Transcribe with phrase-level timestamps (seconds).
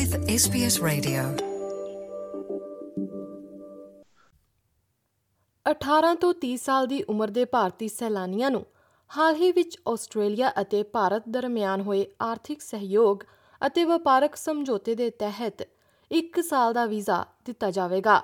[0.00, 1.22] with SBS Radio.
[5.70, 8.66] 18 ਤੋਂ 30 ਸਾਲ ਦੀ ਉਮਰ ਦੇ ਭਾਰਤੀ ਸੈਲਾਨੀਆਂ ਨੂੰ
[9.16, 13.18] ਹਾਲ ਹੀ ਵਿੱਚ ਆਸਟ੍ਰੇਲੀਆ ਅਤੇ ਭਾਰਤ ਦਰਮਿਆਨ ਹੋਏ ਆਰਥਿਕ ਸਹਿਯੋਗ
[13.66, 15.68] ਅਤੇ ਵਪਾਰਕ ਸਮਝੌਤੇ ਦੇ ਤਹਿਤ
[16.12, 18.22] 1 ਸਾਲ ਦਾ ਵੀਜ਼ਾ ਦਿੱਤਾ ਜਾਵੇਗਾ।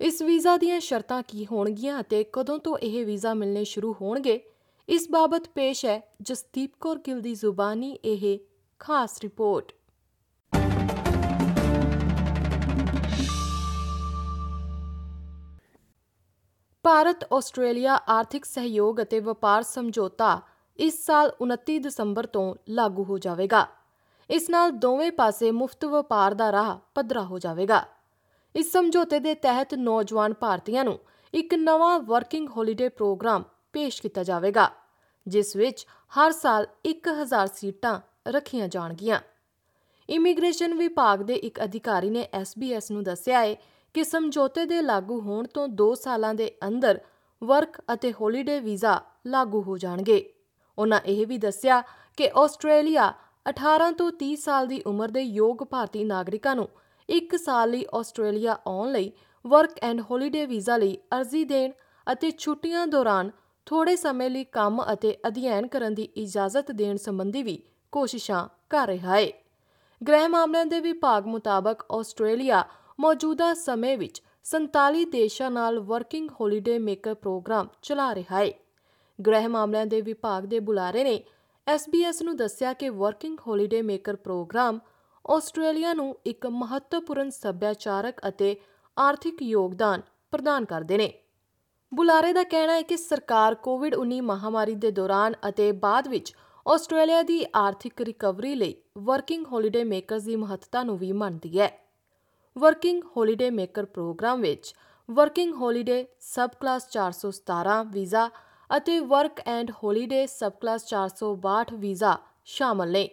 [0.00, 4.40] ਇਸ ਵੀਜ਼ਾ ਦੀਆਂ ਸ਼ਰਤਾਂ ਕੀ ਹੋਣਗੀਆਂ ਅਤੇ ਕਦੋਂ ਤੋਂ ਇਹ ਵੀਜ਼ਾ ਮਿਲਣੇ ਸ਼ੁਰੂ ਹੋਣਗੇ?
[4.88, 8.38] ਇਸ ਬਾਬਤ ਪੇਸ਼ ਹੈ ਜਸਦੀਪ ਕੌਰ ਗਿੱਲ ਦੀ ਜ਼ੁਬਾਨੀ, ਇਹ
[8.78, 9.72] ਖਾਸ ਰਿਪੋਰਟ।
[16.86, 20.40] ਭਾਰਤ, ਆਸਟ੍ਰੇਲੀਆ ਆਰਥਿਕ ਸਹਿਯੋਗ ਅਤੇ ਵਪਾਰ ਸਮਝੌਤਾ
[20.76, 23.66] ਇਸ ਸਾਲ 29 ਦਸੰਬਰ ਤੋਂ ਲਾਗੂ ਹੋ ਜਾਵੇਗਾ।
[24.30, 27.82] ਇਸ ਨਾਲ ਦੋਵੇਂ ਪਾਸੇ ਮੁਫਤ ਵਪਾਰ ਦਾ ਰਾਹ ਪੱਧਰਾ ਹੋ ਜਾਵੇਗਾ।
[28.56, 30.98] ਇਸ ਸਮਝੌਤੇ ਦੇ ਤਹਿਤ ਨੌਜਵਾਨ ਭਾਰਤੀਆਂ ਨੂੰ
[31.34, 34.70] ਇੱਕ ਨਵਾਂ ਵਰਕਿੰਗ ਹੌਲੀਡੇ ਪ੍ਰੋਗਰਾਮ ਪੇਸ਼ ਕੀਤਾ ਜਾਵੇਗਾ,
[35.26, 35.86] ਜਿਸ ਵਿੱਚ
[36.18, 39.20] ਹਰ ਸਾਲ 1000 ਸੀਟਾਂ ਰੱਖੀਆਂ ਜਾਣਗੀਆਂ।
[40.10, 43.56] ਇਮੀਗ੍ਰੇਸ਼ਨ ਵਿਭਾਗ ਦੇ ਇੱਕ ਅਧਿਕਾਰੀ ਨੇ SBS ਨੂੰ ਦੱਸਿਆ ਹੈ
[43.96, 46.98] ਕਿ ਸਮਝੌਤੇ ਦੇ ਲਾਗੂ ਹੋਣ ਤੋਂ 2 ਸਾਲਾਂ ਦੇ ਅੰਦਰ
[47.42, 50.34] ਵਰਕ ਅਤੇ ਹੌਲੀਡੇ ਵੀਜ਼ਾ ਲਾਗੂ ਹੋ ਜਾਣਗੇ।
[50.78, 51.80] ਉਹਨਾਂ ਇਹ ਵੀ ਦੱਸਿਆ
[52.16, 53.14] ਕਿ ਆਸਟ੍ਰੇਲੀਆ
[53.50, 56.68] 18 ਤੋਂ 30 ਸਾਲ ਦੀ ਉਮਰ ਦੇ ਯੋਗ ਭਾਰਤੀ ਨਾਗਰਿਕਾਂ ਨੂੰ
[57.08, 59.12] 1 ਸਾਲ ਲਈ ਆਸਟ੍ਰੇਲੀਆ ਆਉਣ ਲਈ
[59.46, 61.72] ਵਰਕ ਐਂਡ ਹੌਲੀਡੇ ਵੀਜ਼ਾ ਲਈ ਅਰਜ਼ੀ ਦੇਣ
[62.12, 63.30] ਅਤੇ ਛੁੱਟੀਆਂ ਦੌਰਾਨ
[63.66, 69.16] ਥੋੜੇ ਸਮੇਂ ਲਈ ਕੰਮ ਅਤੇ ਅਧਿਐਨ ਕਰਨ ਦੀ ਇਜਾਜ਼ਤ ਦੇਣ ਸੰਬੰਧੀ ਵੀ ਕੋਸ਼ਿਸ਼ਾਂ ਕਰ ਰਿਹਾ
[69.16, 69.28] ਹੈ।
[70.08, 72.64] ਗ੍ਰਹਿ ਮਾਮਲਿਆਂ ਦੇ ਵਿਭਾਗ ਮੁਤਾਬਕ ਆਸਟ੍ਰੇਲੀਆ
[73.00, 78.52] ਮੌਜੂਦਾ ਸਮੇਂ ਵਿੱਚ 47 ਦੇਸ਼ਾਂ ਨਾਲ ਵਰਕਿੰਗ ਹੌਲੀਡੇ ਮੇਕਰ ਪ੍ਰੋਗਰਾਮ ਚਲਾ ਰਿਹਾ ਹੈ
[79.26, 81.24] ਗ੍ਰਹਿ ਮਾਮਲਿਆਂ ਦੇ ਵਿਭਾਗ ਦੇ ਬੁਲਾਰੇ ਨੇ
[81.66, 84.78] SBS ਨੂੰ ਦੱਸਿਆ ਕਿ working holiday maker program
[85.30, 88.56] Australia ਨੂੰ ਇੱਕ ਮਹੱਤਵਪੂਰਨ ਸੱਭਿਆਚਾਰਕ ਅਤੇ
[88.98, 91.12] ਆਰਥਿਕ ਯੋਗਦਾਨ ਪ੍ਰਦਾਨ ਕਰਦੇ ਨੇ।
[91.94, 96.34] ਬੁਲਾਰੇ ਦਾ ਕਹਿਣਾ ਹੈ ਕਿ ਸਰਕਾਰ ਕੋਵਿਡ-19 ਮਹਾਮਾਰੀ ਦੇ ਦੌਰਾਨ ਅਤੇ ਬਾਅਦ ਵਿੱਚ
[96.68, 101.85] ਆਸਟ੍ਰੇਲੀਆ ਦੀ ਆਰਥਿਕ ਰਿਕਵਰੀ ਲਈ ਵਰਕਿੰਗ ਹੌਲੀਡੇ ਮੇਕਰਸ ਦੀ ਮਹੱਤਤਾ ਨੂੰ ਵੀ ਮੰਨਦੀ ਹੈ।
[102.58, 104.74] ਵਰਕਿੰਗ ਹੌਲੀਡੇ ਮੇਕਰ ਪ੍ਰੋਗਰਾਮ ਵਿੱਚ
[105.08, 108.28] working holiday subclass 417 visa
[108.70, 110.26] ਅਤੇ work and holiday
[110.60, 113.08] subclass 462 visa ਸ਼ਾਮਲ ਨੇ।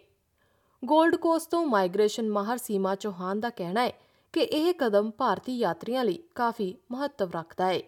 [0.83, 3.91] ਗੋਲਡ ਕੋਸਟ ਤੋਂ ਮਾਈਗ੍ਰੇਸ਼ਨ ਮਾਹਰ ਸੀਮਾ ਚੌਹਾਨ ਦਾ ਕਹਿਣਾ ਹੈ
[4.33, 7.79] ਕਿ ਇਹ ਕਦਮ ਭਾਰਤੀ ਯਾਤਰੀਆਂ ਲਈ ਕਾਫੀ ਮਹੱਤਵ ਰੱਖਦਾ ਹੈ।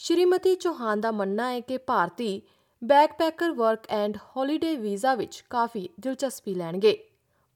[0.00, 2.42] ਸ਼੍ਰੀਮਤੀ ਚੌਹਾਨ ਦਾ ਮੰਨਣਾ ਹੈ ਕਿ ਭਾਰਤੀ
[2.82, 6.98] backpacker work and holiday visa ਵਿੱਚ ਕਾਫੀ ਦਿਲਚਸਪੀ ਲੈਣਗੇ,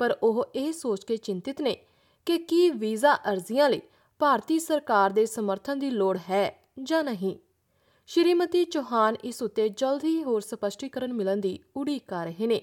[0.00, 1.77] ਪਰ ਉਹ ਇਹ ਸੋਚ ਕੇ ਚਿੰਤਿਤ ਨੇ
[2.27, 3.81] ਕਿ ਕੀ ਵੀਜ਼ਾ ਅਰਜ਼ੀਆਂ ਲਈ
[4.21, 7.37] ਭਾਰਤੀ ਸਰਕਾਰ ਦੇ ਸਮਰਥਨ ਦੀ ਲੋੜ ਹੈ ਜਾਂ ਨਹੀਂ।
[8.06, 12.62] ਸ਼੍ਰੀਮਤੀ ਚੌਹਾਨ ਇਸ ਉੱਤੇ ਜਲਦ ਹੀ ਹੋਰ ਸਪਸ਼ਟੀਕਰਨ ਮਿਲਣ ਦੀ ਉਡੀਕ ਕਰ ਰਹੇ ਨੇ।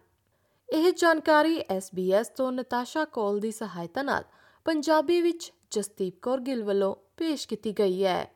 [0.69, 4.23] ਇਹ ਜਾਣਕਾਰੀ SBS ਤੋਂ ਨਤਾਸ਼ਾ ਕੋਲ ਦੀ ਸਹਾਇਤਾ ਨਾਲ
[4.66, 8.31] ਪੰਜਾਬੀ ਵਿੱਚ ਜਸਦੀਪ ਕੌਰ ਗਿੱਲ ਵੱਲੋਂ ਪੇਸ਼ ਕੀਤੀ ਗਈ ਹੈ।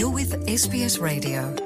[0.00, 1.63] You're with SBS Radio.